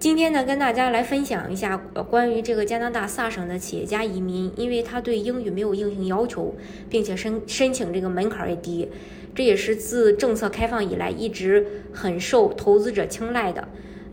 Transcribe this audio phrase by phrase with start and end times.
[0.00, 6.54] 今天呢，跟大家来分享一下关于这个加拿大萨省的企业家移民，因为他对英语没有硬性要求，
[6.88, 8.88] 并且申申请这个门槛也低，
[9.34, 13.68] 这也是自政策开放以来一直很受投资者青睐的。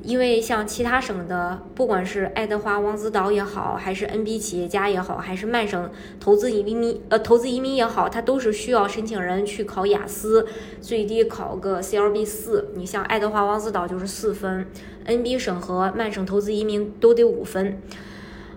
[0.08, 10.48] 因为像其他省的，不管是爱德华王子岛也好，还是 NB 企业家也好，还是曼省投资移民呃投资移民也好，它都是需要申请人去考雅思，
[10.80, 12.70] 最低考个 CLB 四。
[12.76, 14.66] 你像爱德华王子岛就是四分
[15.06, 17.82] ，NB 省和曼省投资移民都得五分。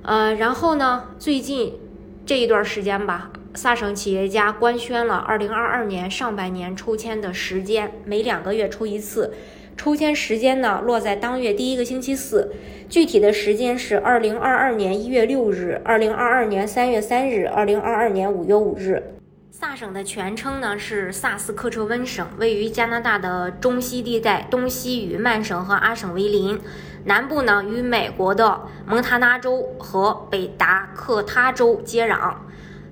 [0.03, 1.75] 呃，然后呢，最近
[2.25, 9.35] 这一段时间吧，萨省企业家官宣了2022年上半年抽签的时间，每两个月抽一次。
[9.77, 12.53] 抽签时间呢，落在当月第一个星期四，
[12.89, 19.15] 具体的时间是二零二二年一月六日、二零二二年三月三日、二零二二年五月五日。
[19.51, 26.59] 萨省的全称呢是萨斯克彻温省，位于加拿大的中西地带，东西与曼省和阿省为邻，
[27.05, 32.35] 南部呢与美国的蒙塔纳州和北达科他州接壤。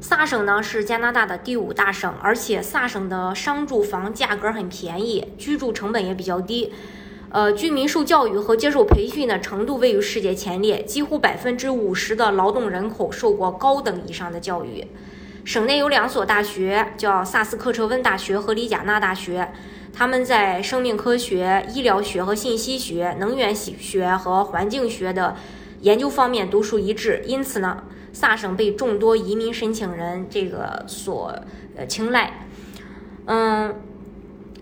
[0.00, 6.72] 萨省呢是加拿大的第五大省，而且萨省的商住房价格很便宜，居住成本也比较低。
[7.30, 14.86] 呃，居民受教育和接受培训的程度位于世界前列，几乎百分之五十的劳动人口受过高等以上的教育。
[15.44, 19.52] 省内有两所大学，叫萨斯克彻温大学和里贾纳大学，
[19.92, 25.36] 他们在生命科学、医疗学和信息学、能源学和环境学的
[25.80, 27.82] 研究方面独树一帜，因此呢。
[28.12, 31.34] 萨省被众多移民申请人这个所
[31.76, 32.46] 呃青睐，
[33.26, 33.74] 嗯，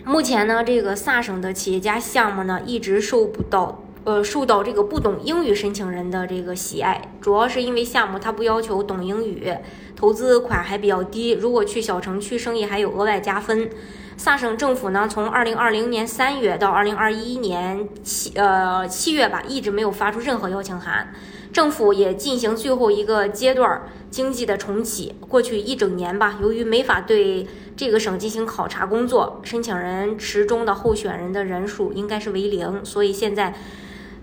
[0.04, 9.52] 目前呢，这个萨省的企业家项目呢，一直受不到呃受到这个不懂英语申请人的这个喜爱，主要是因为项目它不要求懂英语，
[9.94, 13.70] 投资款还比较低，如果去小城区生意还有额外加分。
[14.16, 21.12] 萨省政府呢，从二零二零年三月到二零二一年七呃七月吧，一直没有发出任何邀请函。
[21.52, 25.14] 政府也进行最后一个阶段经济的重启。
[25.28, 33.54] 过去一整年吧，由于没法对这个省进行考察工作，申请人池中的候选人的人数应该是为零，所以现在，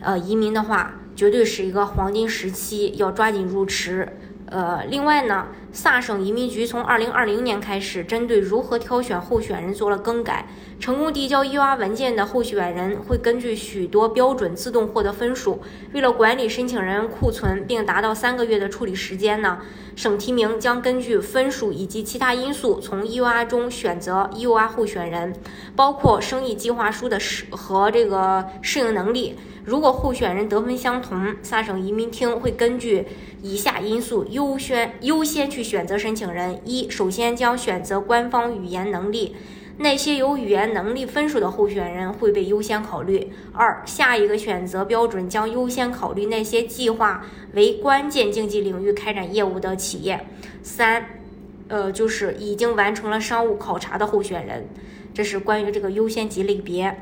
[0.02, 4.18] 呃，移民的话绝对是一个黄金时期，要抓紧入池。
[4.54, 10.46] 呃，另外呢，萨省移民局从二零二零年开始，针对如何挑选候选人做了更改。
[10.80, 15.60] 成功递交 EUR 文件的候选人会根据许多标准自动获得分数。
[15.92, 19.58] 为了管理申请人库存并达到三个月的处理时间呢，
[19.96, 25.34] 省提名将根据分数以及其他因素从 EUR 中选择 EUR 候选人，
[25.76, 29.36] 包括生意计划书的适和这个适应能力。
[29.66, 33.06] 如果候选人得分相同，萨省移民厅会根据
[33.42, 39.38] 以下因素优先优先去选择申请人：一、首先将选择官方语言能力，
[39.78, 50.18] 那些有语言能力分数的候选人会被优先考虑；二、下一个选择标准将优先考虑那些计划为关键经济领域开展业务的企业；
[50.62, 51.22] 三，
[51.70, 54.68] 呃，就是已经完成了商务考察的候选人。
[55.14, 57.00] 这是关于这个优先级类别。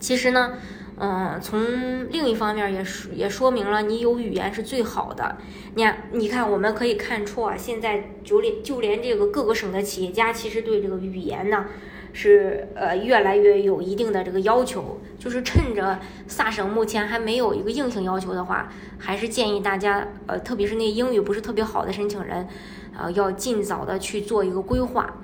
[0.00, 0.54] 其实呢。
[1.00, 5.36] 嗯，从另一方面也说也说明了你有语言是最好的。
[5.74, 11.66] 你看，你看，我们可以看出啊，现在就连就连这个各个省的企业家，其实对这个语言呢，
[12.12, 15.00] 是呃越来越有一定的这个要求。
[15.20, 22.48] 就是趁着萨省目前还没有一个硬性要求的话，还是建议大家，呃，特别是那英语不是特别好的申请人，
[22.96, 25.14] 呃，要尽早的去做一个规划。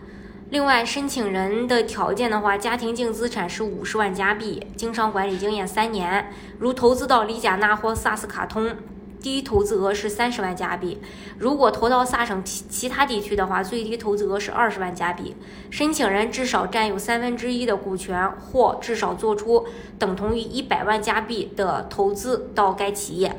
[0.55, 6.31] 另外，申请人的条件的话，家庭净资产是五十万加币，经商管理经验三年。
[6.61, 8.73] 如投资到里贾纳或萨斯卡通，
[9.21, 10.99] 第一投资额是三十万加币；
[11.41, 15.35] 如果投到萨省其其他地区的话，最低投资额是二十万加币。
[15.71, 19.67] 申请人至少占有三分之一的股权，或至少做出
[19.99, 23.35] 等同于一百万加币的投资到该企业。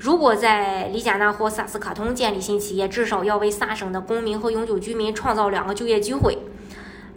[0.00, 6.38] 如果在里贾纳或萨斯卡通建立新企业，至少要为萨省的公民和永久居民创造两个就业机会。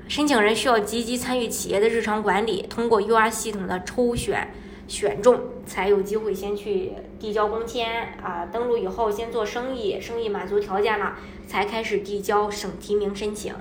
[0.10, 4.54] 申请人需要积极参与企业的日常管理，通过 UR 系统的抽选
[4.90, 8.46] 选中，才有机会先去递交工签啊。
[8.52, 11.16] 登录以后先做生意，生意满足条件了，
[11.48, 13.54] 才开始递交省提名申请。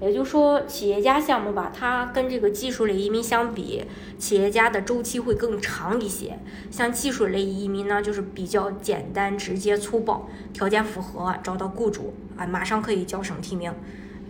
[0.00, 3.84] 也就是说，企业家项目吧，它跟这个技术类移民相比，
[4.18, 6.38] 企业家的周期会更长一些。
[6.70, 13.72] 像技术类移民呢，就是比较简单、直接、粗暴，条件符合，找到雇主啊，马上可以交省提名。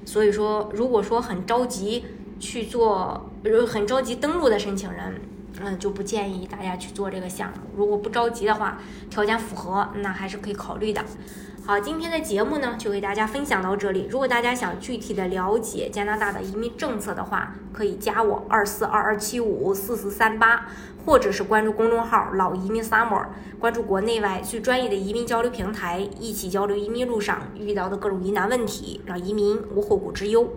[0.04, 2.04] 所以说，如果说很着急
[2.40, 3.30] 去做，
[3.68, 5.20] 很着急登录的申请人，
[5.60, 7.56] 嗯，就不建议大家去做这个项目。
[7.76, 11.04] 如果不着急的话，条件符合，那还是可以考虑的。
[11.66, 14.08] 好，今天的节目呢，就给大家分享到这里。
[14.10, 20.66] 如果大家想具体的了解加拿大的移民政策的话，可以加我二四二二七五四四三八，
[21.04, 23.26] 或者是关注公众号“老移民 summer”，
[23.58, 30.50] 关注国内外最专业的移民交流平台，一起交流移民路上遇到的各种疑难问题，让移民无后顾之忧。